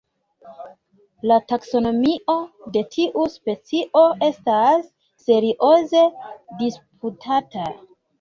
La 1.31 1.35
taksonomio 1.49 2.35
de 2.77 2.81
tiu 2.95 3.25
specio 3.33 4.01
estas 4.29 4.87
serioze 5.27 6.03
disputata. 6.63 7.67